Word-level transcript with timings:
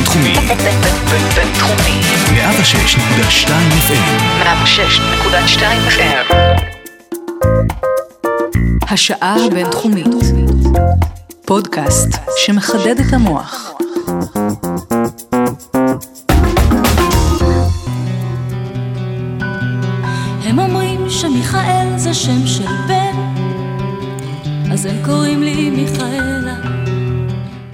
בינתחומי. 0.00 0.34
בינתחומי. 1.34 2.00
106.2 2.30 3.50
FM. 3.88 4.22
106.2 4.42 5.62
FM. 5.88 6.34
השעה 8.90 9.36
הבינתחומית. 9.46 10.06
פודקאסט 11.44 12.08
שמחדד 12.36 13.00
את 13.00 13.12
המוח. 13.12 13.72
הם 20.44 20.58
אומרים 20.58 21.10
שמיכאל 21.10 21.86
זה 21.96 22.14
שם 22.14 22.46
של 22.46 22.66
בן, 22.88 23.16
אז 24.72 24.86
הם 24.86 24.96
קוראים 25.04 25.42
לי 25.42 25.70
מיכאלה. 25.70 26.79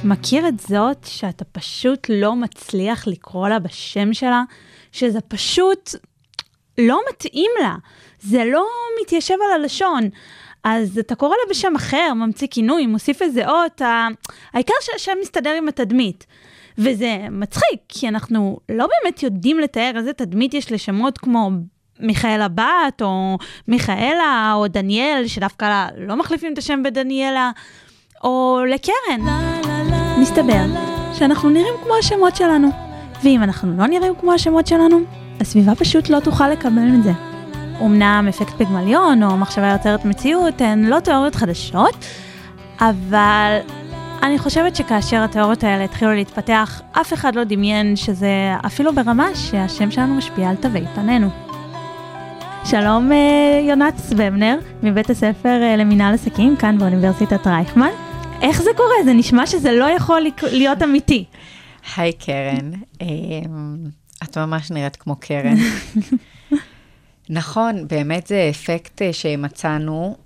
מכיר 0.06 0.48
את 0.48 0.60
זאת 0.60 1.04
שאתה 1.04 1.44
פשוט 1.44 2.06
לא 2.08 2.36
מצליח 2.36 3.06
לקרוא 3.06 3.48
לה 3.48 3.58
בשם 3.58 4.14
שלה? 4.14 4.42
שזה 4.92 5.20
פשוט 5.20 5.90
לא 6.78 7.00
מתאים 7.10 7.50
לה. 7.62 7.74
זה 8.20 8.44
לא 8.44 8.66
מתיישב 9.02 9.34
על 9.34 9.60
הלשון. 9.60 10.08
אז 10.64 10.98
אתה 10.98 11.14
קורא 11.14 11.30
לה 11.36 11.50
בשם 11.50 11.76
אחר, 11.76 12.12
ממציא 12.14 12.48
כינוי, 12.50 12.86
מוסיף 12.86 13.22
איזה 13.22 13.48
אות. 13.48 13.80
העיקר 14.52 14.74
שהשם 14.80 15.12
מסתדר 15.22 15.50
עם 15.50 15.68
התדמית. 15.68 16.26
וזה 16.78 17.16
מצחיק, 17.30 17.80
כי 17.88 18.08
אנחנו 18.08 18.58
לא 18.68 18.86
באמת 18.86 19.22
יודעים 19.22 19.58
לתאר 19.60 19.92
איזה 19.96 20.12
תדמית 20.12 20.54
יש 20.54 20.72
לשמות 20.72 21.18
כמו 21.18 21.50
מיכאל 22.00 22.40
הבת, 22.40 23.02
או 23.02 23.38
מיכאלה, 23.68 24.52
או 24.54 24.68
דניאל, 24.68 25.26
שדווקא 25.26 25.86
לא 25.96 26.16
מחליפים 26.16 26.52
את 26.52 26.58
השם 26.58 26.82
בדניאלה, 26.82 27.50
או 28.24 28.60
לקרן. 28.68 29.26
מסתבר 30.18 30.64
שאנחנו 31.14 31.50
נראים 31.50 31.74
כמו 31.82 31.94
השמות 31.94 32.36
שלנו, 32.36 32.68
ואם 33.24 33.42
אנחנו 33.42 33.76
לא 33.76 33.86
נראים 33.86 34.12
כמו 34.20 34.32
השמות 34.32 34.66
שלנו, 34.66 35.00
הסביבה 35.40 35.74
פשוט 35.74 36.08
לא 36.08 36.20
תוכל 36.20 36.48
לקבל 36.48 36.88
את 36.98 37.02
זה. 37.02 37.12
אמנם 37.80 38.26
אפקט 38.28 38.54
פיגמליון 38.56 39.22
או 39.22 39.36
מחשבה 39.36 39.72
יוצרת 39.72 40.04
מציאות 40.04 40.60
הן 40.60 40.84
לא 40.84 41.00
תיאוריות 41.00 41.34
חדשות, 41.34 42.04
אבל 42.80 43.58
אני 44.22 44.38
חושבת 44.38 44.76
שכאשר 44.76 45.22
התיאוריות 45.22 45.64
האלה 45.64 45.84
התחילו 45.84 46.14
להתפתח, 46.14 46.82
אף 46.92 47.12
אחד 47.12 47.34
לא 47.34 47.44
דמיין 47.44 47.96
שזה 47.96 48.54
אפילו 48.66 48.94
ברמה 48.94 49.28
שהשם 49.34 49.90
שלנו 49.90 50.14
משפיע 50.14 50.50
על 50.50 50.56
תווי 50.56 50.84
פנינו. 50.94 51.28
שלום 52.64 53.12
אה, 53.12 53.60
יונת 53.68 53.98
סבבנר, 53.98 54.58
מבית 54.82 55.10
הספר 55.10 55.62
אה, 55.62 55.76
למינהל 55.76 56.14
עסקים 56.14 56.56
כאן 56.56 56.78
באוניברסיטת 56.78 57.46
רייכמן. 57.46 58.05
איך 58.42 58.62
זה 58.62 58.70
קורה? 58.76 58.94
זה 59.04 59.12
נשמע 59.12 59.46
שזה 59.46 59.72
לא 59.72 59.84
יכול 59.84 60.26
להיות 60.42 60.82
אמיתי. 60.82 61.24
היי 61.96 62.12
קרן, 62.12 62.70
אמ, 63.00 63.76
את 64.22 64.38
ממש 64.38 64.70
נראית 64.70 64.96
כמו 64.96 65.16
קרן. 65.16 65.56
נכון, 67.30 67.88
באמת 67.88 68.26
זה 68.26 68.46
אפקט 68.50 69.02
אה, 69.02 69.12
שמצאנו, 69.12 70.16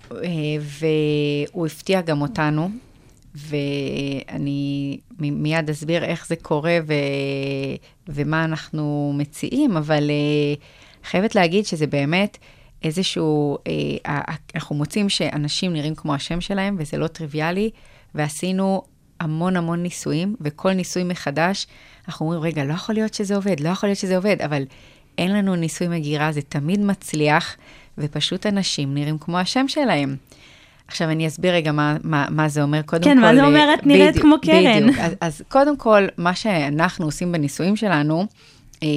והוא 0.59 1.65
הפתיע 1.65 2.01
גם 2.01 2.21
אותנו, 2.21 2.69
ואני 3.35 4.97
מיד 5.19 5.69
אסביר 5.69 6.03
איך 6.03 6.27
זה 6.27 6.35
קורה 6.35 6.77
ו... 6.87 6.93
ומה 8.07 8.43
אנחנו 8.45 9.13
מציעים, 9.17 9.77
אבל 9.77 10.11
חייבת 11.03 11.35
להגיד 11.35 11.65
שזה 11.65 11.87
באמת 11.87 12.37
איזשהו, 12.83 13.57
אה, 14.05 14.21
אנחנו 14.55 14.75
מוצאים 14.75 15.09
שאנשים 15.09 15.73
נראים 15.73 15.95
כמו 15.95 16.13
השם 16.13 16.41
שלהם, 16.41 16.75
וזה 16.79 16.97
לא 16.97 17.07
טריוויאלי, 17.07 17.69
ועשינו 18.15 18.81
המון 19.19 19.57
המון 19.57 19.83
ניסויים, 19.83 20.35
וכל 20.41 20.73
ניסוי 20.73 21.03
מחדש, 21.03 21.67
אנחנו 22.07 22.25
אומרים, 22.25 22.41
רגע, 22.41 22.63
לא 22.63 22.73
יכול 22.73 22.95
להיות 22.95 23.13
שזה 23.13 23.35
עובד, 23.35 23.59
לא 23.59 23.69
יכול 23.69 23.89
להיות 23.89 23.99
שזה 23.99 24.15
עובד, 24.15 24.41
אבל 24.41 24.63
אין 25.17 25.31
לנו 25.31 25.55
ניסוי 25.55 25.87
מגירה, 25.87 26.31
זה 26.31 26.41
תמיד 26.41 26.79
מצליח, 26.79 27.55
ופשוט 27.97 28.45
אנשים 28.45 28.93
נראים 28.93 29.17
כמו 29.17 29.39
השם 29.39 29.67
שלהם. 29.67 30.15
עכשיו 30.87 31.09
אני 31.09 31.27
אסביר 31.27 31.53
רגע 31.53 31.71
מה, 31.71 31.97
מה, 32.03 32.25
מה 32.29 32.49
זה 32.49 32.63
אומר. 32.63 32.81
קודם 32.81 33.03
כן, 33.03 33.09
כל... 33.09 33.15
כן, 33.15 33.21
מה 33.21 33.35
זה 33.35 33.43
אומר 33.43 33.69
את 33.73 33.85
נראית 33.85 34.19
כמו 34.19 34.35
קרן. 34.41 34.83
בדיוק. 34.83 34.97
אז, 34.99 35.13
אז 35.21 35.41
קודם 35.49 35.77
כל, 35.77 36.07
מה 36.17 36.35
שאנחנו 36.35 37.05
עושים 37.05 37.31
בניסויים 37.31 37.75
שלנו, 37.75 38.25
אה, 38.83 38.87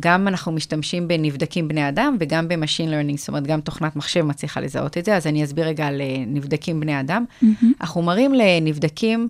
גם 0.00 0.28
אנחנו 0.28 0.52
משתמשים 0.52 1.08
בנבדקים 1.08 1.68
בני 1.68 1.88
אדם 1.88 2.16
וגם 2.20 2.48
ב 2.48 2.53
machine 2.53 2.90
learning, 2.90 3.18
זאת 3.18 3.28
אומרת, 3.28 3.46
גם 3.46 3.60
תוכנת 3.60 3.96
מחשב 3.96 4.22
מצליחה 4.22 4.60
לזהות 4.60 4.98
את 4.98 5.04
זה, 5.04 5.16
אז 5.16 5.26
אני 5.26 5.44
אסביר 5.44 5.66
רגע 5.66 5.86
על 5.86 6.00
אה, 6.00 6.16
נבדקים 6.26 6.80
בני 6.80 7.00
אדם. 7.00 7.24
Mm-hmm. 7.42 7.64
אנחנו 7.80 8.02
מראים 8.02 8.34
לנבדקים 8.34 9.28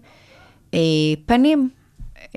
אה, 0.75 0.79
פנים, 1.27 1.69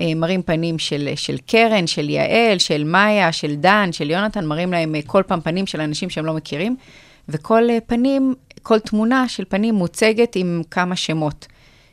אה, 0.00 0.14
מראים 0.16 0.42
פנים 0.42 0.78
של, 0.78 1.08
של 1.16 1.36
קרן, 1.46 1.86
של 1.86 2.10
יעל, 2.10 2.58
של 2.58 2.84
מאיה, 2.84 3.32
של 3.32 3.54
דן, 3.54 3.88
של 3.92 4.10
יונתן, 4.10 4.46
מראים 4.46 4.72
להם 4.72 4.94
אה, 4.94 5.00
כל 5.06 5.22
פעם 5.26 5.40
פנים 5.40 5.66
של 5.66 5.80
אנשים 5.80 6.10
שהם 6.10 6.26
לא 6.26 6.34
מכירים, 6.34 6.76
וכל 7.28 7.70
אה, 7.70 7.78
פנים, 7.86 8.34
כל 8.62 8.78
תמונה 8.78 9.28
של 9.28 9.44
פנים 9.48 9.74
מוצגת 9.74 10.36
עם 10.36 10.62
כמה 10.70 10.96
שמות. 10.96 11.46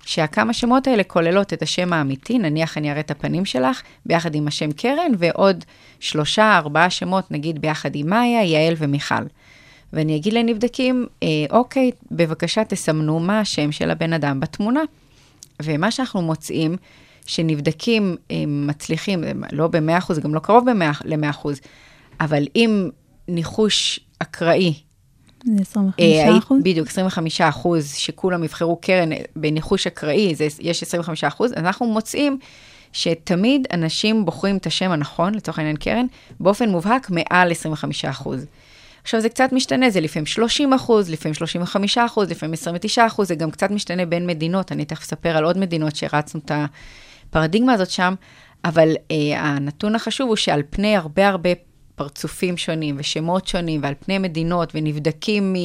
שהכמה 0.09 0.53
שמות 0.53 0.87
האלה 0.87 1.03
כוללות 1.03 1.53
את 1.53 1.61
השם 1.61 1.93
האמיתי, 1.93 2.39
נניח 2.39 2.77
אני 2.77 2.91
אראה 2.91 2.99
את 2.99 3.11
הפנים 3.11 3.45
שלך, 3.45 3.81
ביחד 4.05 4.35
עם 4.35 4.47
השם 4.47 4.71
קרן, 4.71 5.11
ועוד 5.17 5.63
שלושה, 5.99 6.57
ארבעה 6.57 6.89
שמות, 6.89 7.31
נגיד 7.31 7.61
ביחד 7.61 7.95
עם 7.95 8.09
מאיה, 8.09 8.43
יעל 8.43 8.73
ומיכל. 8.77 9.23
ואני 9.93 10.15
אגיד 10.15 10.33
לנבדקים, 10.33 11.05
אה, 11.23 11.27
אוקיי, 11.49 11.91
בבקשה 12.11 12.63
תסמנו 12.63 13.19
מה 13.19 13.39
השם 13.39 13.71
של 13.71 13.91
הבן 13.91 14.13
אדם 14.13 14.39
בתמונה. 14.39 14.81
ומה 15.61 15.91
שאנחנו 15.91 16.21
מוצאים, 16.21 16.75
שנבדקים 17.25 18.15
אה, 18.31 18.43
מצליחים, 18.47 19.23
לא 19.51 19.67
ב-100%, 19.67 20.19
גם 20.19 20.35
לא 20.35 20.39
קרוב 20.39 20.69
ל-100%, 21.05 21.47
אבל 22.19 22.43
עם 22.53 22.89
ניחוש 23.27 23.99
אקראי 24.19 24.73
זה 25.45 25.61
25 25.61 25.93
אה, 25.99 26.37
אחוז? 26.37 26.59
בדיוק, 26.63 26.87
25 26.87 27.41
אחוז, 27.41 27.93
שכולם 27.93 28.43
יבחרו 28.43 28.75
קרן 28.75 29.09
בניחוש 29.35 29.87
אקראי, 29.87 30.35
זה, 30.35 30.47
יש 30.59 30.83
25 30.83 31.23
אחוז, 31.23 31.53
אנחנו 31.53 31.85
מוצאים 31.85 32.39
שתמיד 32.93 33.67
אנשים 33.73 34.25
בוחרים 34.25 34.57
את 34.57 34.65
השם 34.65 34.91
הנכון, 34.91 35.35
לצורך 35.35 35.59
העניין 35.59 35.77
קרן, 35.77 36.05
באופן 36.39 36.69
מובהק 36.69 37.09
מעל 37.09 37.51
25 37.51 38.05
אחוז. 38.05 38.45
עכשיו 39.03 39.21
זה 39.21 39.29
קצת 39.29 39.49
משתנה, 39.51 39.89
זה 39.89 40.01
לפעמים 40.01 40.25
30 40.25 40.73
אחוז, 40.73 41.09
לפעמים 41.09 41.33
35 41.33 41.97
אחוז, 41.97 42.31
לפעמים 42.31 42.53
29 42.53 43.07
אחוז, 43.07 43.27
זה 43.27 43.35
גם 43.35 43.51
קצת 43.51 43.71
משתנה 43.71 44.05
בין 44.05 44.27
מדינות, 44.27 44.71
אני 44.71 44.85
תכף 44.85 45.01
אספר 45.01 45.37
על 45.37 45.43
עוד 45.43 45.57
מדינות 45.57 45.95
שהרצנו 45.95 46.41
את 46.45 46.51
הפרדיגמה 47.29 47.73
הזאת 47.73 47.89
שם, 47.89 48.13
אבל 48.65 48.93
אה, 49.11 49.15
הנתון 49.39 49.95
החשוב 49.95 50.27
הוא 50.27 50.35
שעל 50.35 50.61
פני 50.69 50.95
הרבה 50.95 51.27
הרבה 51.27 51.49
פרצופים 51.99 52.57
שונים 52.57 52.95
ושמות 52.99 53.47
שונים 53.47 53.83
ועל 53.83 53.93
פני 53.99 54.17
מדינות 54.17 54.71
ונבדקים 54.75 55.55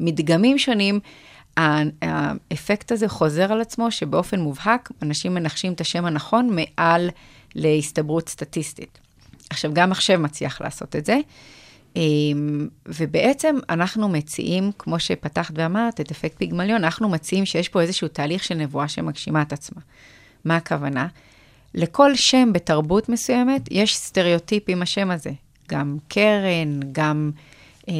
ממדגמים 0.00 0.58
שונים, 0.58 1.00
האפקט 1.56 2.92
הזה 2.92 3.08
חוזר 3.08 3.52
על 3.52 3.60
עצמו 3.60 3.90
שבאופן 3.90 4.40
מובהק 4.40 4.90
אנשים 5.02 5.34
מנחשים 5.34 5.72
את 5.72 5.80
השם 5.80 6.04
הנכון 6.04 6.56
מעל 6.56 7.10
להסתברות 7.54 8.28
סטטיסטית. 8.28 8.98
עכשיו, 9.50 9.70
גם 9.74 9.90
מחשב 9.90 10.16
מצליח 10.16 10.60
לעשות 10.60 10.96
את 10.96 11.06
זה, 11.06 11.18
אמ, 11.96 12.68
ובעצם 12.86 13.56
אנחנו 13.68 14.08
מציעים, 14.08 14.70
כמו 14.78 15.00
שפתחת 15.00 15.54
ואמרת, 15.56 16.00
את 16.00 16.10
אפקט 16.10 16.38
פיגמליון, 16.38 16.84
אנחנו 16.84 17.08
מציעים 17.08 17.46
שיש 17.46 17.68
פה 17.68 17.80
איזשהו 17.80 18.08
תהליך 18.08 18.44
של 18.44 18.54
נבואה 18.54 18.88
שמגשימה 18.88 19.42
את 19.42 19.52
עצמה. 19.52 19.82
מה 20.44 20.56
הכוונה? 20.56 21.06
לכל 21.74 22.14
שם 22.14 22.52
בתרבות 22.52 23.08
מסוימת 23.08 23.62
יש 23.70 23.96
סטריאוטיפ 23.96 24.62
עם 24.68 24.82
השם 24.82 25.10
הזה. 25.10 25.30
גם 25.68 25.96
קרן, 26.08 26.80
גם 26.92 27.30
אה, 27.88 27.94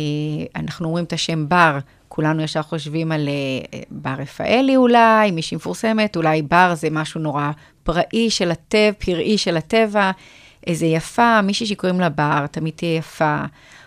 אנחנו 0.56 0.88
אומרים 0.88 1.04
את 1.04 1.12
השם 1.12 1.48
בר, 1.48 1.78
כולנו 2.08 2.42
ישר 2.42 2.62
חושבים 2.62 3.12
על 3.12 3.28
אה, 3.28 3.80
בר 3.90 4.14
רפאלי 4.18 4.76
אולי, 4.76 5.30
מישהי 5.30 5.56
מפורסמת, 5.56 6.16
אולי 6.16 6.42
בר 6.42 6.74
זה 6.74 6.88
משהו 6.90 7.20
נורא 7.20 7.50
פראי 7.82 8.30
של 8.30 8.50
הטבע, 8.50 8.92
פראי 8.98 9.38
של 9.38 9.56
הטבע, 9.56 10.10
איזה 10.66 10.86
יפה, 10.86 11.42
מישהי 11.42 11.66
שקוראים 11.66 12.00
לה 12.00 12.08
בר, 12.08 12.46
תמיד 12.46 12.74
תהיה 12.76 12.96
יפה. 12.96 13.42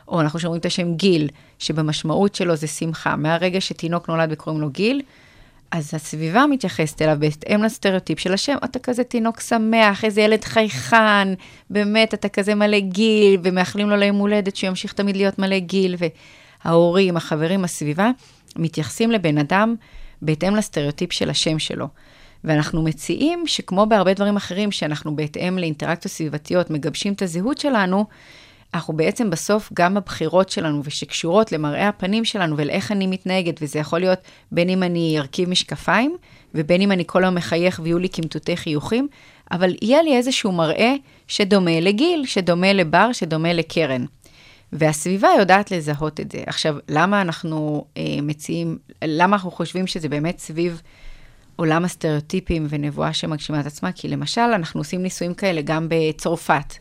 או 0.07 0.21
אנחנו 0.21 0.39
שומעים 0.39 0.59
את 0.59 0.65
השם 0.65 0.95
גיל, 0.95 1.29
שבמשמעות 1.59 2.35
שלו 2.35 2.55
זה 2.55 2.67
שמחה. 2.67 3.15
מהרגע 3.15 3.61
שתינוק 3.61 4.09
נולד 4.09 4.29
וקוראים 4.31 4.61
לו 4.61 4.69
גיל, 4.69 5.01
אז 5.71 5.93
הסביבה 5.93 6.45
מתייחסת 6.45 7.01
אליו 7.01 7.17
בהתאם 7.19 7.63
לסטריאוטיפ 7.63 8.19
של 8.19 8.33
השם, 8.33 8.55
אתה 8.65 8.79
כזה 8.79 9.03
תינוק 9.03 9.39
שמח, 9.39 10.05
איזה 10.05 10.21
ילד 10.21 10.43
חייכן, 10.43 11.27
באמת, 11.69 12.13
אתה 12.13 12.29
כזה 12.29 12.55
מלא 12.55 12.79
גיל, 12.79 13.39
ומאחלים 13.43 13.89
לו 13.89 13.95
ליום 13.95 14.17
הולדת 14.17 14.55
שהוא 14.55 14.67
ימשיך 14.67 14.93
תמיד 14.93 15.17
להיות 15.17 15.39
מלא 15.39 15.59
גיל, 15.59 15.95
וההורים, 16.65 17.17
החברים, 17.17 17.63
הסביבה, 17.63 18.11
מתייחסים 18.55 19.11
לבן 19.11 19.37
אדם 19.37 19.75
בהתאם 20.21 20.55
לסטריאוטיפ 20.55 21.13
של 21.13 21.29
השם 21.29 21.59
שלו. 21.59 21.87
ואנחנו 22.43 22.83
מציעים 22.83 23.43
שכמו 23.47 23.85
בהרבה 23.85 24.13
דברים 24.13 24.35
אחרים, 24.35 24.71
שאנחנו 24.71 25.15
בהתאם 25.15 25.57
לאינטראקציות 25.57 26.13
סביבתיות 26.13 26.69
מגבשים 26.69 27.13
את 27.13 27.21
הזהות 27.21 27.57
שלנו, 27.57 28.05
אנחנו 28.73 28.97
בעצם 28.97 29.29
בסוף, 29.29 29.69
גם 29.73 29.97
הבחירות 29.97 30.49
שלנו 30.49 30.81
ושקשורות 30.83 31.51
למראה 31.51 31.87
הפנים 31.87 32.25
שלנו 32.25 32.57
ולאיך 32.57 32.91
אני 32.91 33.07
מתנהגת, 33.07 33.59
וזה 33.61 33.79
יכול 33.79 33.99
להיות 33.99 34.19
בין 34.51 34.69
אם 34.69 34.83
אני 34.83 35.15
ארכיב 35.19 35.49
משקפיים, 35.49 36.17
ובין 36.55 36.81
אם 36.81 36.91
אני 36.91 37.03
כל 37.07 37.23
היום 37.23 37.35
מחייך 37.35 37.79
ויהיו 37.83 37.99
לי 37.99 38.07
קמטוטי 38.07 38.57
חיוכים, 38.57 39.07
אבל 39.51 39.75
יהיה 39.81 40.01
לי 40.01 40.17
איזשהו 40.17 40.51
מראה 40.51 40.93
שדומה 41.27 41.79
לגיל, 41.79 42.25
שדומה 42.25 42.73
לבר, 42.73 43.09
שדומה 43.13 43.53
לקרן. 43.53 44.05
והסביבה 44.73 45.29
יודעת 45.39 45.71
לזהות 45.71 46.19
את 46.19 46.31
זה. 46.31 46.43
עכשיו, 46.47 46.75
למה 46.89 47.21
אנחנו 47.21 47.85
אה, 47.97 48.03
מציעים, 48.21 48.77
למה 49.03 49.35
אנחנו 49.35 49.51
חושבים 49.51 49.87
שזה 49.87 50.09
באמת 50.09 50.39
סביב 50.39 50.81
עולם 51.55 51.85
הסטריאוטיפים 51.85 52.67
ונבואה 52.69 53.13
שמגשימה 53.13 53.59
את 53.59 53.65
עצמה? 53.65 53.91
כי 53.91 54.07
למשל, 54.07 54.41
אנחנו 54.41 54.79
עושים 54.79 55.03
ניסויים 55.03 55.33
כאלה 55.33 55.61
גם 55.61 55.87
בצרפת. 55.89 56.73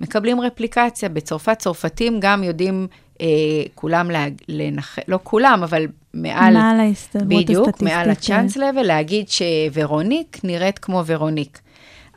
מקבלים 0.00 0.40
רפליקציה, 0.40 1.08
בצרפת 1.08 1.58
צרפתים 1.58 2.20
גם 2.20 2.44
יודעים 2.44 2.86
אה, 3.20 3.26
כולם 3.74 4.10
לה, 4.10 4.26
לנח... 4.48 4.98
לא 5.08 5.18
כולם, 5.22 5.60
אבל 5.62 5.86
מעל... 6.14 6.54
מעל 6.54 6.80
ההסתברות 6.80 7.28
בדיוק, 7.28 7.68
הסטטיסטית. 7.68 7.96
מעל 7.96 8.10
הצ'אנס 8.10 8.56
לבל, 8.56 8.82
להגיד 8.82 9.26
שורוניק 9.28 10.40
נראית 10.44 10.78
כמו 10.78 11.02
ורוניק. 11.06 11.60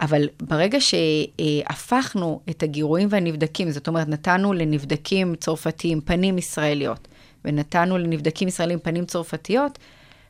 אבל 0.01 0.27
ברגע 0.41 0.77
שהפכנו 0.81 2.39
את 2.49 2.63
הגירויים 2.63 3.07
והנבדקים, 3.11 3.71
זאת 3.71 3.87
אומרת, 3.87 4.07
נתנו 4.07 4.53
לנבדקים 4.53 5.35
צרפתיים 5.35 6.01
פנים 6.01 6.37
ישראליות, 6.37 7.07
ונתנו 7.45 7.97
לנבדקים 7.97 8.47
ישראלים 8.47 8.79
פנים 8.79 9.05
צרפתיות, 9.05 9.79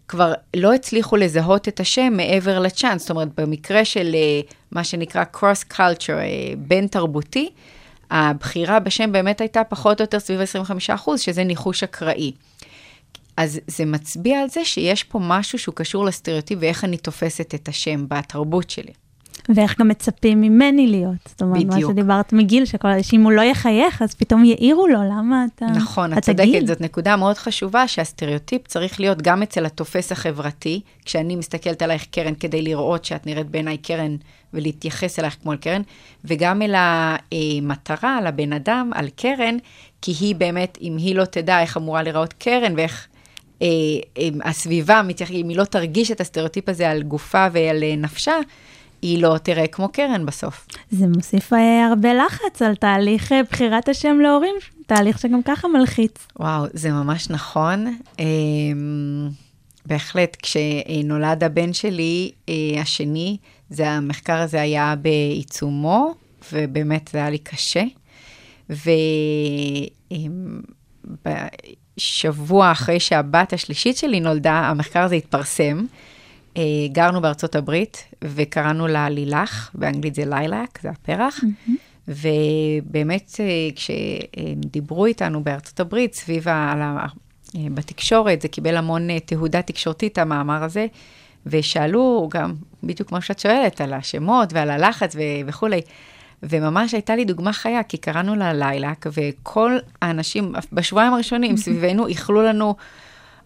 כבר 0.10 0.34
לא 0.56 0.74
הצליחו 0.74 1.18
לזהות 1.18 1.68
את 1.68 1.80
השם 1.80 2.14
מעבר 2.18 2.60
לצ'אנס. 2.60 3.02
זאת 3.02 3.10
אומרת, 3.10 3.28
במקרה 3.40 3.86
של 3.86 4.16
אה, 4.16 4.42
מה 4.72 4.84
שנקרא 4.84 5.24
cross 5.36 5.74
culture, 5.74 6.10
אה, 6.10 6.54
בין 6.58 6.88
תרבותי, 6.88 7.50
הבחירה 8.12 8.80
בשם 8.80 9.12
באמת 9.12 9.42
הייתה 9.42 9.64
פחות 9.64 10.02
או 10.02 10.04
יותר 10.04 10.20
סביב 10.20 10.40
25%, 10.96 11.18
שזה 11.18 11.44
ניחוש 11.44 11.84
אקראי. 11.84 12.32
אז 13.38 13.60
זה 13.68 13.86
מצביע 13.86 14.42
על 14.42 14.50
זה 14.50 14.66
שיש 14.66 15.04
פה 15.04 15.20
משהו 15.22 15.60
שהוא 15.60 15.76
קשור 15.76 16.06
לסטריאוטיפ 16.06 16.60
ואיך 16.62 16.84
אני 16.84 16.98
תופסת 16.98 17.56
את 17.56 17.68
השם 17.68 18.06
בתרבות 18.08 18.70
שלי. 18.70 18.94
ואיך 19.50 19.80
גם 19.80 19.88
מצפים 19.88 20.42
ממני 20.42 20.88
להיות. 20.88 21.16
זאת 21.26 21.42
אומרת, 21.42 21.66
מה 21.66 21.76
בדיוק. 21.76 21.92
שדיברת 21.92 22.34
מגיל, 22.34 22.66
שכל 22.66 23.02
שאם 23.02 23.24
הוא 23.24 23.32
לא 23.32 23.42
יחייך, 23.42 24.02
אז 24.02 24.16
פתאום 24.16 24.46
יעירו 24.46 24.88
לו, 24.88 25.00
למה 25.04 25.46
אתה... 25.56 25.66
נכון, 25.66 26.14
את 26.14 26.24
צודקת, 26.24 26.44
גיל. 26.44 26.68
זאת 26.68 26.82
נקודה 26.82 27.16
מאוד 27.16 27.38
חשובה, 27.38 27.88
שהסטריאוטיפ 27.88 28.68
צריך 28.68 29.00
להיות 29.00 29.22
גם 29.22 29.44
אצל 29.44 29.66
התופס 29.66 30.12
החברתי, 30.12 30.82
כשאני 31.06 31.36
מסתכלת 31.36 31.82
עלייך 31.82 32.06
קרן 32.12 32.34
כדי 32.36 32.62
לראות 32.62 33.06
שאת 33.06 33.28
נראית 33.28 33.50
בעיניי 33.50 33.78
קרן 33.78 34.16
ולהתייחס 34.54 35.20
אלייך 35.20 35.38
כמו 35.42 35.52
אל 35.52 35.58
קרן, 35.58 35.82
וגם 36.26 36.62
אל 36.62 36.76
המטרה, 36.78 38.18
על 38.18 38.28
הבן 38.28 38.54
אדם, 38.54 38.92
על 38.96 39.10
קרן, 39.16 39.58
כי 40.02 40.12
היא 40.20 40.36
באמת, 40.36 40.78
אם 40.82 40.98
היא 40.98 41.16
לא 41.16 41.26
תדע 41.26 41.62
איך 41.62 41.78
אמורה 41.78 42.04
להיראות 42.04 42.34
קרן 42.34 42.74
ואיך 42.78 43.08
אה, 43.62 43.68
אה, 44.18 44.30
הסביבה, 44.44 45.02
אם 45.32 45.50
היא 45.50 45.58
לא 45.58 45.64
תרגיש 45.64 46.12
את 46.12 46.22
הסטריאוטיפ 46.22 46.70
הזה 46.70 46.90
על 46.90 47.04
גופה 47.04 47.48
ועל 47.52 47.84
אה, 47.84 47.96
נפשה, 47.96 48.36
היא 49.02 49.22
לא 49.22 49.38
תראה 49.44 49.68
כמו 49.68 49.90
קרן 49.90 50.26
בסוף. 50.26 50.68
זה 50.92 51.08
מוסיף 51.08 51.54
אה, 51.54 51.88
הרבה 51.88 52.14
לחץ 52.14 52.62
על 52.62 52.76
תהליך 52.76 53.32
אה, 53.32 53.42
בחירת 53.52 53.90
השם 53.90 54.20
להורים, 54.20 54.56
תהליך 54.88 55.20
שגם 55.20 55.44
ככה 55.44 55.68
מלחיץ. 55.68 56.28
וואו, 56.40 56.66
זה 56.74 56.92
ממש 56.92 57.30
נכון. 57.30 57.98
אמ, 58.20 59.30
בהחלט, 59.86 60.38
כשנולד 60.42 61.44
הבן 61.44 61.74
שלי, 61.74 62.32
אה, 62.50 62.54
השני, 62.82 63.38
זה 63.70 63.90
המחקר 63.90 64.38
הזה 64.38 64.62
היה 64.62 64.96
בעיצומו, 64.96 66.14
ובאמת 66.54 67.10
זה 67.14 67.18
היה 67.18 67.30
לי 67.30 67.38
קשה. 67.38 67.84
ובשבוע 71.98 72.72
אחרי 72.72 73.00
שהבת 73.00 73.54
השלישית 73.54 73.98
שלי 73.98 74.20
נולדה, 74.20 74.54
המחקר 74.54 75.00
הזה 75.00 75.16
התפרסם. 75.16 75.86
אה, 76.58 76.64
גרנו 76.92 77.22
בארצות 77.22 77.56
הברית 77.56 78.06
וקראנו 78.24 78.88
לה 78.88 79.10
לילך, 79.10 79.70
באנגלית 79.74 80.16
זה 80.16 80.26
ליילק, 80.26 80.80
זה 80.82 80.90
הפרח. 80.90 81.44
ובאמת, 82.08 83.32
אה, 83.40 83.46
כשדיברו 83.76 85.06
איתנו 85.06 85.44
בארצות 85.44 85.80
הברית, 85.80 86.14
סביב 86.14 86.48
ה... 86.48 87.06
אה, 87.56 87.62
בתקשורת, 87.74 88.42
זה 88.42 88.48
קיבל 88.48 88.78
המון 88.78 89.10
אה, 89.10 89.20
תהודה 89.20 89.62
תקשורתית, 89.62 90.18
המאמר 90.18 90.64
הזה, 90.64 90.88
ושאלו 91.46 92.30
גם, 92.32 92.54
בדיוק 92.84 93.10
כמו 93.10 93.22
שאת 93.22 93.40
שואלת, 93.40 93.82
על 93.82 93.94
השמות 93.94 94.54
ועל 94.54 94.70
הלחץ 94.70 95.16
ו- 95.16 95.20
וכולי. 95.48 95.82
וממש 96.44 96.94
הייתה 96.94 97.16
לי 97.16 97.26
דוגמה 97.26 97.54
חיה, 97.54 97.84
כי 97.84 97.98
קראנו 97.98 98.36
לה 98.36 98.54
ליילק, 98.54 99.06
וכל 99.14 99.78
האנשים, 100.02 100.54
בשבועיים 100.74 101.14
הראשונים 101.14 101.58
סביבנו, 101.58 102.08
איחלו 102.08 102.42
לנו, 102.42 102.76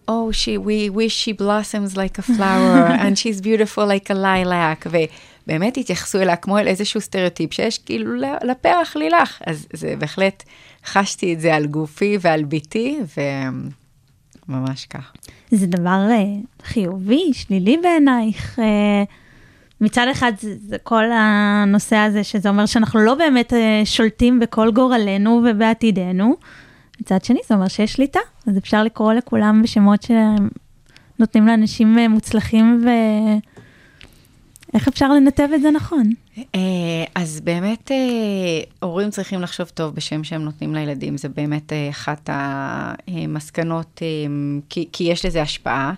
Oh, 0.06 0.30
she, 0.32 0.58
we 0.58 0.90
wish 0.90 1.14
she 1.14 1.32
blossoms 1.32 1.96
like 1.96 2.18
a 2.18 2.22
flower, 2.22 2.86
and 3.04 3.18
she's 3.18 3.40
beautiful 3.40 3.86
like 3.86 4.10
a 4.10 4.14
lilac, 4.14 4.86
ובאמת 4.86 5.76
התייחסו 5.76 6.20
אליה 6.20 6.36
כמו 6.36 6.58
אל 6.58 6.68
איזשהו 6.68 7.00
סטריאוטיפ 7.00 7.52
שיש 7.52 7.78
כאילו 7.78 8.14
לפרח 8.44 8.96
לילך. 8.96 9.42
אז 9.46 9.66
זה 9.72 9.94
בהחלט, 9.98 10.42
חשתי 10.86 11.34
את 11.34 11.40
זה 11.40 11.54
על 11.54 11.66
גופי 11.66 12.18
ועל 12.20 12.44
ביתי, 12.44 12.98
וממש 14.48 14.86
כך. 14.86 15.12
זה 15.50 15.66
דבר 15.66 16.06
אה, 16.10 16.24
חיובי, 16.62 17.30
שלילי 17.32 17.76
בעינייך. 17.82 18.58
אה, 18.58 19.04
מצד 19.80 20.06
אחד 20.12 20.32
זה, 20.40 20.54
זה 20.68 20.78
כל 20.78 21.04
הנושא 21.12 21.96
הזה, 21.96 22.24
שזה 22.24 22.48
אומר 22.48 22.66
שאנחנו 22.66 23.00
לא 23.00 23.14
באמת 23.14 23.52
אה, 23.52 23.82
שולטים 23.84 24.40
בכל 24.40 24.70
גורלנו 24.70 25.42
ובעתידנו. 25.50 26.36
מצד 27.00 27.24
שני, 27.24 27.40
זה 27.48 27.54
אומר 27.54 27.68
שיש 27.68 27.92
שליטה, 27.92 28.20
אז 28.46 28.58
אפשר 28.58 28.84
לקרוא 28.84 29.12
לכולם 29.12 29.62
בשמות 29.62 30.00
שנותנים 30.02 31.46
לאנשים 31.46 31.98
אה, 31.98 32.08
מוצלחים, 32.08 32.84
ואיך 34.72 34.88
אפשר 34.88 35.08
לנתב 35.08 35.48
את 35.54 35.62
זה 35.62 35.70
נכון? 35.70 36.10
אה, 36.38 37.04
אז 37.14 37.40
באמת, 37.40 37.90
אה, 37.90 37.96
הורים 38.80 39.10
צריכים 39.10 39.40
לחשוב 39.40 39.68
טוב 39.68 39.94
בשם 39.94 40.24
שהם 40.24 40.42
נותנים 40.42 40.74
לילדים, 40.74 41.16
זה 41.16 41.28
באמת 41.28 41.72
אחת 41.90 42.30
המסקנות, 42.32 44.02
כי, 44.68 44.88
כי 44.92 45.04
יש 45.04 45.24
לזה 45.26 45.42
השפעה. 45.42 45.92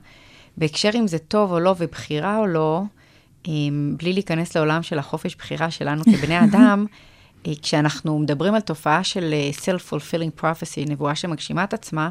בהקשר 0.57 0.91
אם 0.95 1.07
זה 1.07 1.19
טוב 1.19 1.53
או 1.53 1.61
לא 1.61 1.75
ובחירה 1.79 2.39
או 2.39 2.47
לא, 2.47 2.83
בלי 3.97 4.13
להיכנס 4.13 4.57
לעולם 4.57 4.83
של 4.83 4.99
החופש 4.99 5.37
בחירה 5.37 5.71
שלנו 5.71 6.05
כבני 6.05 6.39
אדם, 6.45 6.87
כשאנחנו 7.63 8.19
מדברים 8.19 8.55
על 8.55 8.61
תופעה 8.61 9.05
של 9.05 9.35
אה, 9.35 9.51
self-fulfilling 9.65 10.41
prophecy, 10.41 10.91
נבואה 10.91 11.15
שמגשימה 11.15 11.65
את 11.65 11.75
עצמה, 11.75 12.11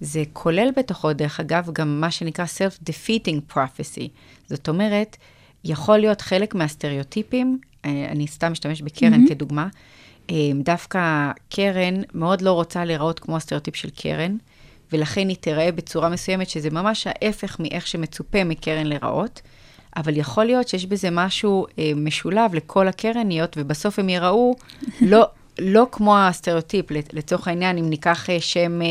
זה 0.00 0.22
כולל 0.32 0.68
בתוכו, 0.76 1.12
דרך 1.12 1.40
אגב, 1.40 1.70
גם 1.72 2.00
מה 2.00 2.10
שנקרא 2.10 2.44
self-defeating 2.44 3.54
prophecy. 3.54 4.08
זאת 4.46 4.68
אומרת, 4.68 5.16
יכול 5.64 5.98
להיות 5.98 6.20
חלק 6.20 6.54
מהסטריאוטיפים, 6.54 7.58
אה, 7.84 8.06
אני 8.10 8.26
סתם 8.26 8.52
משתמש 8.52 8.82
בקרן 8.82 9.24
mm-hmm. 9.24 9.28
כדוגמה, 9.28 9.68
אה, 10.30 10.50
דווקא 10.64 11.30
קרן 11.48 11.94
מאוד 12.14 12.42
לא 12.42 12.52
רוצה 12.52 12.84
להיראות 12.84 13.18
כמו 13.18 13.36
הסטריאוטיפ 13.36 13.76
של 13.76 13.90
קרן, 13.90 14.36
ולכן 14.92 15.28
היא 15.28 15.36
תיראה 15.36 15.72
בצורה 15.72 16.08
מסוימת, 16.08 16.50
שזה 16.50 16.70
ממש 16.70 17.06
ההפך 17.06 17.60
מאיך 17.60 17.86
שמצופה 17.86 18.44
מקרן 18.44 18.86
להיראות, 18.86 19.40
אבל 19.98 20.16
יכול 20.16 20.44
להיות 20.44 20.68
שיש 20.68 20.86
בזה 20.86 21.08
משהו 21.10 21.66
אה, 21.78 21.92
משולב 21.96 22.54
לכל 22.54 22.88
הקרניות, 22.88 23.56
ובסוף 23.60 23.98
הם 23.98 24.08
ייראו 24.08 24.56
לא, 25.00 25.26
לא 25.58 25.86
כמו 25.92 26.18
הסטריאוטיפ. 26.18 26.86
לצורך 27.12 27.48
העניין, 27.48 27.78
אם 27.78 27.90
ניקח 27.90 28.30
אה, 28.30 28.40
שם 28.40 28.82
אה, 28.82 28.86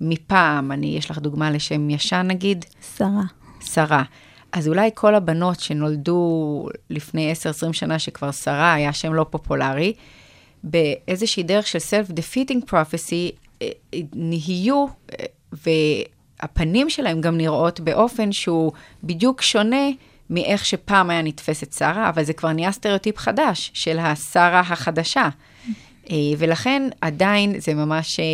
מפעם, 0.00 0.72
אני, 0.72 0.86
יש 0.86 1.10
לך 1.10 1.18
דוגמה 1.18 1.50
לשם 1.50 1.90
ישן 1.90 2.26
נגיד? 2.28 2.64
שרה. 2.96 3.22
שרה. 3.60 4.02
אז 4.52 4.68
אולי 4.68 4.90
כל 4.94 5.14
הבנות 5.14 5.60
שנולדו 5.60 6.66
לפני 6.90 7.32
10-20 7.68 7.72
שנה, 7.72 7.98
שכבר 7.98 8.32
שרה, 8.32 8.72
היה 8.72 8.92
שם 8.92 9.14
לא 9.14 9.26
פופולרי, 9.30 9.92
באיזושהי 10.64 11.42
דרך 11.42 11.66
של 11.66 11.78
self-defeating 11.78 12.70
prophecy, 12.70 13.36
אה, 13.62 13.68
אה, 13.94 14.00
נהיו, 14.14 14.86
אה, 15.12 15.24
והפנים 15.52 16.90
שלהם 16.90 17.20
גם 17.20 17.36
נראות 17.36 17.80
באופן 17.80 18.32
שהוא 18.32 18.72
בדיוק 19.04 19.42
שונה 19.42 19.86
מאיך 20.30 20.64
שפעם 20.64 21.10
היה 21.10 21.22
נתפסת 21.22 21.72
שרה, 21.72 22.08
אבל 22.08 22.24
זה 22.24 22.32
כבר 22.32 22.52
נהיה 22.52 22.72
סטריאוטיפ 22.72 23.18
חדש 23.18 23.70
של 23.74 23.98
השרה 23.98 24.60
החדשה. 24.60 25.28
אה, 26.10 26.16
ולכן 26.38 26.82
עדיין 27.00 27.60
זה 27.60 27.74
ממש 27.74 28.20
אה, 28.20 28.24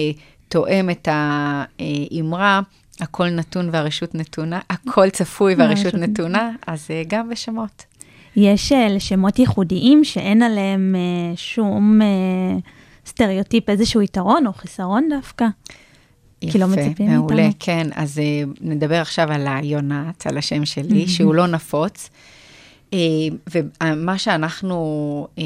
תואם 0.48 0.90
את 0.90 1.08
האמרה, 1.10 2.60
הכל 3.00 3.28
נתון 3.28 3.68
והרשות 3.72 4.14
נתונה, 4.14 4.60
הכל 4.70 5.10
צפוי 5.10 5.54
והרשות 5.54 5.94
נתונה, 5.94 6.50
אז 6.66 6.86
אה, 6.90 7.02
גם 7.06 7.28
בשמות. 7.28 7.84
יש 8.36 8.72
לשמות 8.72 9.38
ייחודיים 9.38 10.04
שאין 10.04 10.42
עליהם 10.42 10.94
שום 11.36 12.00
סטריאוטיפ, 13.06 13.70
איזשהו 13.70 14.02
יתרון 14.02 14.46
או 14.46 14.52
חיסרון 14.52 15.08
דווקא. 15.10 15.46
כי 16.52 16.58
לא 16.58 16.66
מצפים 16.66 16.92
יפה, 16.92 17.04
מעולה, 17.04 17.34
מאיתנו. 17.34 17.58
כן. 17.58 17.86
אז 17.94 18.18
אה, 18.18 18.42
נדבר 18.60 19.00
עכשיו 19.00 19.32
על 19.32 19.46
היונת, 19.46 20.26
על 20.26 20.38
השם 20.38 20.64
שלי, 20.64 21.08
שהוא 21.08 21.34
לא 21.34 21.46
נפוץ. 21.46 22.10
אה, 22.92 22.98
ומה 23.54 24.18
שאנחנו 24.18 25.28
אה, 25.38 25.44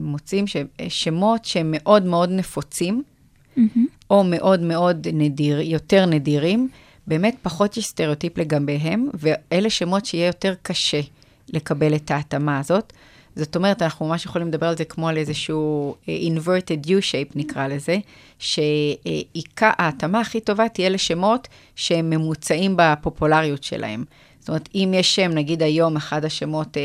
מוצאים, 0.00 0.44
ששמות 0.46 1.44
שהם 1.44 1.74
מאוד 1.76 2.06
מאוד 2.06 2.30
נפוצים, 2.30 3.02
או 4.10 4.24
מאוד 4.24 4.60
מאוד 4.60 5.08
נדיר, 5.12 5.60
יותר 5.60 6.06
נדירים, 6.06 6.68
באמת 7.06 7.36
פחות 7.42 7.76
יש 7.76 7.86
סטריאוטיפ 7.86 8.38
לגביהם, 8.38 9.08
ואלה 9.14 9.70
שמות 9.70 10.06
שיהיה 10.06 10.26
יותר 10.26 10.54
קשה 10.62 11.00
לקבל 11.52 11.94
את 11.94 12.10
ההתאמה 12.10 12.58
הזאת. 12.58 12.92
זאת 13.36 13.56
אומרת, 13.56 13.82
אנחנו 13.82 14.06
ממש 14.06 14.24
יכולים 14.26 14.48
לדבר 14.48 14.66
על 14.66 14.76
זה 14.76 14.84
כמו 14.84 15.08
על 15.08 15.16
איזשהו 15.16 15.94
אה, 16.08 16.18
inverted 16.28 16.86
U-shape 16.86 17.32
נקרא 17.34 17.66
לזה, 17.66 17.98
שההתאמה 18.38 20.20
הכי 20.20 20.40
טובה 20.40 20.68
תהיה 20.68 20.88
לשמות 20.88 21.48
שהם 21.74 22.10
ממוצעים 22.10 22.74
בפופולריות 22.76 23.64
שלהם. 23.64 24.04
זאת 24.40 24.48
אומרת, 24.48 24.68
אם 24.74 24.92
יש 24.94 25.16
שם, 25.16 25.30
נגיד 25.30 25.62
היום, 25.62 25.96
אחד 25.96 26.24
השמות 26.24 26.76
אה, 26.76 26.82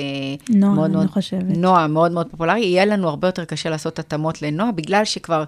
נועה, 0.49 0.73
מאוד 0.73 0.85
אני 0.85 0.95
מאוד, 0.95 1.09
חושבת. 1.09 1.43
נועה 1.47 1.87
מאוד 1.87 2.11
מאוד 2.11 2.27
פופולרי, 2.31 2.59
יהיה 2.59 2.85
לנו 2.85 3.09
הרבה 3.09 3.27
יותר 3.27 3.45
קשה 3.45 3.69
לעשות 3.69 3.99
התאמות 3.99 4.41
לנועה, 4.41 4.71
בגלל 4.71 5.05
שכבר 5.05 5.43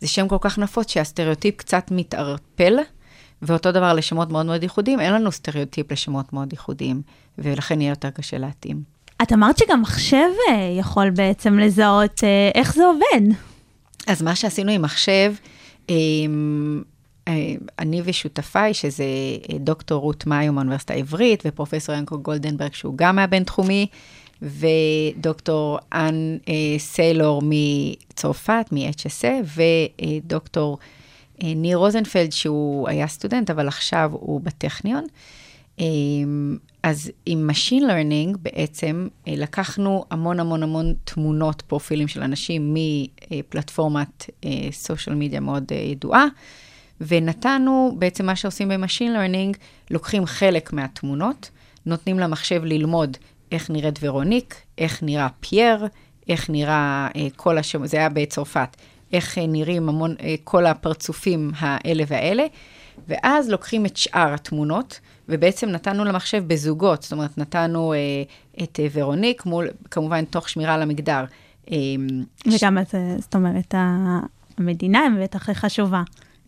זה 0.00 0.08
שם 0.08 0.28
כל 0.28 0.38
כך 0.40 0.58
נפוץ 0.58 0.90
שהסטריאוטיפ 0.90 1.56
קצת 1.56 1.90
מתערפל, 1.90 2.76
ואותו 3.42 3.72
דבר 3.72 3.92
לשמות 3.92 4.30
מאוד 4.30 4.46
מאוד 4.46 4.62
ייחודיים, 4.62 5.00
אין 5.00 5.12
לנו 5.12 5.32
סטריאוטיפ 5.32 5.92
לשמות 5.92 6.32
מאוד 6.32 6.52
ייחודיים, 6.52 7.02
ולכן 7.38 7.80
יהיה 7.80 7.90
יותר 7.90 8.10
קשה 8.10 8.38
להתאים. 8.38 8.91
את 9.22 9.32
אמרת 9.32 9.58
שגם 9.58 9.80
מחשב 9.82 10.28
אה, 10.48 10.76
יכול 10.78 11.10
בעצם 11.10 11.58
לזהות 11.58 12.24
אה, 12.24 12.50
איך 12.54 12.74
זה 12.74 12.82
עובד. 12.86 13.34
אז 14.06 14.22
מה 14.22 14.36
שעשינו 14.36 14.70
עם 14.70 14.82
מחשב, 14.82 15.34
אמ, 15.88 16.82
אה, 17.28 17.54
אני 17.78 18.02
ושותפיי, 18.04 18.74
שזה 18.74 19.04
דוקטור 19.60 20.00
רות 20.02 20.26
מאיו 20.26 20.52
מהאוניברסיטה 20.52 20.94
העברית, 20.94 21.42
ופרופסור 21.46 21.94
ינקו 21.94 22.18
גולדנברג, 22.18 22.74
שהוא 22.74 22.94
גם 22.96 23.16
מהבינתחומי, 23.16 23.86
ודוקטור 24.42 25.78
אה, 25.92 26.08
סיילור 26.78 27.42
מצרפת, 27.44 28.66
מ-HSA, 28.72 29.60
ודוקטור 30.02 30.78
ניר 31.42 31.76
רוזנפלד, 31.76 32.32
שהוא 32.32 32.88
היה 32.88 33.06
סטודנט, 33.06 33.50
אבל 33.50 33.68
עכשיו 33.68 34.10
הוא 34.12 34.40
בטכניון. 34.40 35.04
אז 36.82 37.10
עם 37.26 37.50
Machine 37.50 37.82
Learning 37.82 38.38
בעצם 38.42 39.08
אה, 39.28 39.34
לקחנו 39.36 40.04
המון 40.10 40.40
המון 40.40 40.62
המון 40.62 40.94
תמונות, 41.04 41.62
פרופילים 41.62 42.08
של 42.08 42.22
אנשים 42.22 42.74
מפלטפורמת 43.30 44.30
סושיאל 44.72 45.16
מדיה 45.16 45.40
מאוד 45.40 45.64
אה, 45.72 45.76
ידועה, 45.76 46.26
ונתנו, 47.00 47.94
בעצם 47.98 48.26
מה 48.26 48.36
שעושים 48.36 48.68
ב-Machine 48.68 49.16
Learning, 49.16 49.58
לוקחים 49.90 50.26
חלק 50.26 50.72
מהתמונות, 50.72 51.50
נותנים 51.86 52.18
למחשב 52.18 52.64
ללמוד 52.64 53.16
איך 53.52 53.70
נראית 53.70 53.98
ורוניק, 54.02 54.54
איך 54.78 55.02
נראה 55.02 55.28
פייר, 55.40 55.86
איך 56.28 56.50
נראה 56.50 57.08
אה, 57.16 57.26
כל 57.36 57.58
השם, 57.58 57.86
זה 57.86 57.96
היה 57.96 58.08
בצרפת, 58.08 58.76
איך 59.12 59.38
נראים 59.38 59.88
המון, 59.88 60.14
כל 60.44 60.66
הפרצופים 60.66 61.50
האלה 61.58 62.04
והאלה, 62.06 62.46
ואז 63.08 63.50
לוקחים 63.50 63.86
את 63.86 63.96
שאר 63.96 64.34
התמונות, 64.34 65.00
ובעצם 65.28 65.68
נתנו 65.68 66.04
למחשב 66.04 66.44
בזוגות, 66.46 67.02
זאת 67.02 67.12
אומרת, 67.12 67.38
נתנו 67.38 67.92
אה, 67.92 67.98
את 68.64 68.80
אה, 68.82 68.86
ורוניק 68.92 69.46
מול, 69.46 69.68
כמובן, 69.90 70.24
תוך 70.24 70.48
שמירה 70.48 70.74
על 70.74 70.82
המגדר. 70.82 71.24
אה, 71.70 71.76
וגם, 72.46 72.78
את, 72.78 72.94
אה, 72.94 73.14
זאת 73.18 73.34
אומרת, 73.34 73.74
המדינה 74.58 74.98
הם 74.98 75.22
בטח 75.22 75.50
חשובה. 75.50 76.02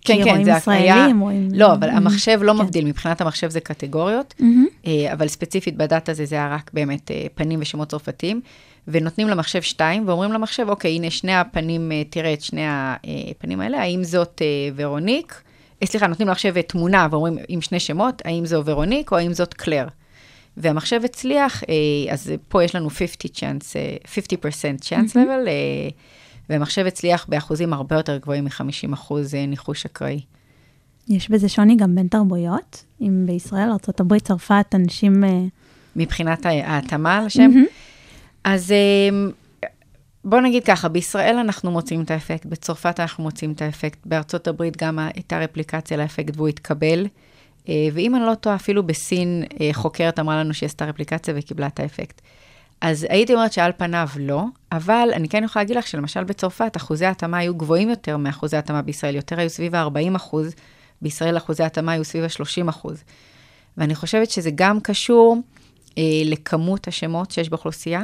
כן, 0.04 0.24
כן, 0.24 0.30
רואים 0.30 0.44
זה 0.44 0.50
היה... 0.50 0.58
ישראלים, 0.58 1.20
רואים... 1.20 1.48
לא, 1.52 1.72
אבל 1.72 1.90
המחשב 1.90 2.38
לא 2.42 2.52
כן. 2.52 2.58
מבדיל, 2.58 2.84
מבחינת 2.84 3.20
המחשב 3.20 3.50
זה 3.50 3.60
קטגוריות, 3.60 4.34
מהמם. 4.38 4.66
אה, 4.86 5.12
אבל 5.12 5.28
ספציפית 5.28 5.76
בדאטה 5.76 6.12
הזה, 6.12 6.24
זה 6.24 6.34
היה 6.34 6.54
רק 6.54 6.70
באמת 6.74 7.10
אה, 7.10 7.26
פנים 7.34 7.58
ושמות 7.62 7.88
צרפתיים, 7.88 8.40
ונותנים 8.88 9.28
למחשב 9.28 9.62
שתיים, 9.62 10.08
ואומרים 10.08 10.32
למחשב, 10.32 10.68
אוקיי, 10.68 10.90
הנה 10.90 11.10
שני 11.10 11.34
הפנים, 11.34 11.92
אה, 11.92 12.02
תראה 12.10 12.32
את 12.32 12.40
שני 12.40 12.64
הפנים 12.66 13.60
האלה, 13.60 13.80
האם 13.80 14.04
זאת 14.04 14.42
אה, 14.42 14.46
ורוניק? 14.76 15.42
אה, 15.82 15.86
סליחה, 15.86 16.06
נותנים 16.06 16.28
למחשב 16.28 16.56
אה, 16.56 16.62
תמונה 16.62 17.08
ואומרים 17.10 17.38
עם 17.48 17.60
שני 17.60 17.80
שמות, 17.80 18.22
האם 18.24 18.46
זו 18.46 18.62
ורוניק 18.64 19.12
או 19.12 19.16
האם 19.16 19.32
זאת 19.32 19.54
קלר. 19.54 19.86
והמחשב 20.56 21.00
הצליח, 21.04 21.62
אה, 21.64 22.12
אז 22.12 22.32
פה 22.48 22.64
יש 22.64 22.74
לנו 22.74 22.90
50 22.90 23.08
chance, 23.34 23.76
אה, 23.76 23.96
50% 24.04 24.80
chance 24.82 25.12
level, 25.14 25.48
והמחשב 26.50 26.86
הצליח 26.86 27.26
באחוזים 27.28 27.72
הרבה 27.72 27.96
יותר 27.96 28.16
גבוהים 28.16 28.44
מ-50 28.44 28.94
אחוז 28.94 29.34
אה, 29.34 29.46
ניחוש 29.46 29.84
אקראי. 29.84 30.20
יש 31.08 31.30
בזה 31.30 31.48
שוני 31.48 31.76
גם 31.76 31.94
בין 31.94 32.08
תרבויות? 32.08 32.84
אם 33.00 33.22
בישראל, 33.26 33.68
ארה"ב, 33.68 34.18
צרפת, 34.18 34.66
אנשים... 34.74 35.24
מבחינת 35.96 36.46
ההתאמה 36.46 37.22
לשם. 37.26 37.50
אז 38.44 38.72
אמ, 38.72 39.30
בוא 40.24 40.40
נגיד 40.40 40.64
ככה, 40.64 40.88
בישראל 40.88 41.36
אנחנו 41.36 41.70
מוצאים 41.70 42.02
את 42.02 42.10
האפקט, 42.10 42.46
בצרפת 42.46 43.00
אנחנו 43.00 43.24
מוצאים 43.24 43.52
את 43.52 43.62
האפקט, 43.62 43.98
בארצות 44.04 44.48
הברית 44.48 44.76
גם 44.76 44.98
הייתה 44.98 45.38
רפליקציה 45.38 45.96
לאפקט 45.96 46.36
והוא 46.36 46.48
התקבל. 46.48 47.06
אה, 47.68 47.88
ואם 47.92 48.16
אני 48.16 48.24
לא 48.24 48.34
טועה, 48.34 48.56
אפילו 48.56 48.82
בסין 48.82 49.44
אה, 49.60 49.70
חוקרת 49.72 50.18
אמרה 50.18 50.36
לנו 50.36 50.54
שהיא 50.54 50.66
עשתה 50.66 50.84
רפליקציה 50.84 51.34
וקיבלה 51.36 51.66
את 51.66 51.80
האפקט. 51.80 52.20
אז 52.80 53.06
הייתי 53.10 53.34
אומרת 53.34 53.52
שעל 53.52 53.72
פניו 53.76 54.08
לא, 54.16 54.44
אבל 54.72 55.08
אני 55.12 55.28
כן 55.28 55.44
יכולה 55.44 55.62
להגיד 55.62 55.76
לך 55.76 55.86
שלמשל 55.86 56.24
בצרפת 56.24 56.76
אחוזי 56.76 57.06
ההתאמה 57.06 57.38
היו 57.38 57.54
גבוהים 57.54 57.90
יותר 57.90 58.16
מאחוזי 58.16 58.56
ההתאמה 58.56 58.82
בישראל, 58.82 59.14
יותר 59.14 59.40
היו 59.40 59.50
סביב 59.50 59.74
ה-40 59.74 60.16
אחוז, 60.16 60.54
בישראל 61.02 61.36
אחוזי 61.36 61.62
ההתאמה 61.62 61.92
היו 61.92 62.04
סביב 62.04 62.24
ה-30 62.24 62.70
אחוז. 62.70 63.04
ואני 63.76 63.94
חושבת 63.94 64.30
שזה 64.30 64.50
גם 64.54 64.80
קשור 64.80 65.36
אה, 65.98 66.02
לכמות 66.24 66.88
השמות 66.88 67.30
שיש 67.30 67.48
באוכלוסייה, 67.48 68.02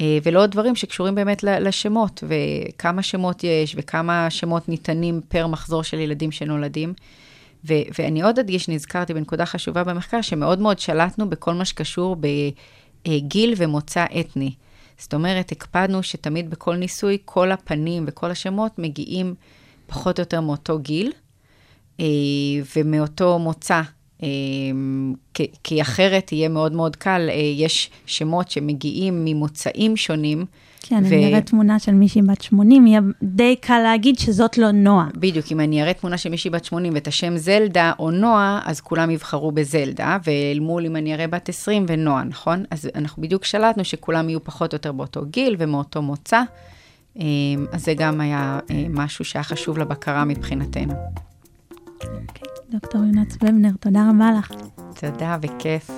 ולא 0.00 0.42
עוד 0.42 0.50
דברים 0.50 0.76
שקשורים 0.76 1.14
באמת 1.14 1.42
לשמות, 1.42 2.24
וכמה 2.28 3.02
שמות 3.02 3.44
יש, 3.44 3.74
וכמה 3.78 4.30
שמות 4.30 4.68
ניתנים 4.68 5.20
פר 5.28 5.46
מחזור 5.46 5.82
של 5.82 5.98
ילדים 5.98 6.32
שנולדים. 6.32 6.94
ו- 7.68 7.82
ואני 7.98 8.22
עוד 8.22 8.38
אדגיש, 8.38 8.68
נזכרתי 8.68 9.14
בנקודה 9.14 9.46
חשובה 9.46 9.84
במחקר, 9.84 10.22
שמאוד 10.22 10.58
מאוד 10.58 10.78
שלטנו 10.78 11.30
בכל 11.30 11.54
מה 11.54 11.64
שקשור 11.64 12.16
בגיל 13.06 13.54
ומוצא 13.56 14.04
אתני. 14.20 14.54
זאת 14.98 15.14
אומרת, 15.14 15.52
הקפדנו 15.52 16.02
שתמיד 16.02 16.50
בכל 16.50 16.76
ניסוי, 16.76 17.18
כל 17.24 17.52
הפנים 17.52 18.04
וכל 18.06 18.30
השמות 18.30 18.78
מגיעים 18.78 19.34
פחות 19.86 20.18
או 20.18 20.22
יותר 20.22 20.40
מאותו 20.40 20.78
גיל, 20.78 21.12
אה, 22.00 22.06
ומאותו 22.76 23.38
מוצא. 23.38 23.80
אה, 24.22 24.28
כי- 25.64 25.82
אחרת 25.82 26.32
יהיה 26.32 26.48
מאוד 26.48 26.72
מאוד 26.72 26.96
קל, 26.96 27.26
אה, 27.30 27.34
יש 27.34 27.90
שמות 28.06 28.50
שמגיעים 28.50 29.24
ממוצאים 29.24 29.96
שונים. 29.96 30.44
כן, 30.86 31.02
ו- 31.04 31.06
אני 31.06 31.26
אראה 31.28 31.40
תמונה 31.40 31.78
של 31.78 31.92
מישהי 31.92 32.22
בת 32.22 32.42
80, 32.42 32.86
יהיה 32.86 33.00
די 33.22 33.56
קל 33.60 33.78
להגיד 33.82 34.18
שזאת 34.18 34.58
לא 34.58 34.70
נועה. 34.70 35.08
בדיוק, 35.16 35.46
אם 35.52 35.60
אני 35.60 35.82
אראה 35.82 35.92
תמונה 35.92 36.18
של 36.18 36.28
מישהי 36.30 36.50
בת 36.50 36.64
80 36.64 36.94
ואת 36.94 37.06
השם 37.08 37.36
זלדה 37.36 37.92
או 37.98 38.10
נועה, 38.10 38.60
אז 38.64 38.80
כולם 38.80 39.10
יבחרו 39.10 39.52
בזלדה, 39.52 40.18
ואל 40.24 40.58
מול 40.60 40.86
אם 40.86 40.96
אני 40.96 41.14
אראה 41.14 41.26
בת 41.26 41.48
20 41.48 41.86
ונועה, 41.88 42.24
נכון? 42.24 42.64
אז 42.70 42.88
אנחנו 42.94 43.22
בדיוק 43.22 43.44
שלטנו 43.44 43.84
שכולם 43.84 44.28
יהיו 44.28 44.44
פחות 44.44 44.72
או 44.72 44.76
יותר 44.76 44.92
באותו 44.92 45.22
גיל 45.30 45.56
ומאותו 45.58 46.02
מוצא. 46.02 46.42
אה, 47.20 47.24
אז 47.72 47.84
זה 47.84 47.94
גם 47.94 48.20
היה 48.20 48.58
אה, 48.70 48.84
משהו 48.90 49.24
שהיה 49.24 49.42
חשוב 49.42 49.78
לבקרה 49.78 50.24
מבחינתנו. 50.24 50.94
דוקטור 52.74 53.00
יונת 53.04 53.34
ובנר, 53.42 53.70
תודה 53.80 54.10
רבה 54.10 54.30
לך. 54.38 54.52
תודה, 55.00 55.36
בכיף. 55.40 55.90